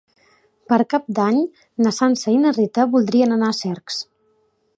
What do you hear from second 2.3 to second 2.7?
i na